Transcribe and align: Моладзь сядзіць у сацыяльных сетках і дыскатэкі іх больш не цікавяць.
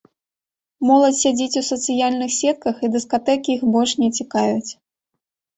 Моладзь 0.91 1.19
сядзіць 1.25 1.59
у 1.61 1.63
сацыяльных 1.71 2.33
сетках 2.39 2.75
і 2.87 2.89
дыскатэкі 2.97 3.49
іх 3.57 3.61
больш 3.77 3.91
не 4.01 4.09
цікавяць. 4.21 4.71